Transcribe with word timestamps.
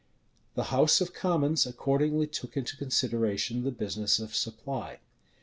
The 0.55 0.63
house 0.73 0.99
of 0.99 1.13
commons 1.13 1.67
accordingly 1.67 2.25
took 2.25 2.57
into 2.57 2.75
consideration 2.75 3.61
the 3.63 3.69
business 3.69 4.17
of 4.17 4.33
supply. 4.33 4.97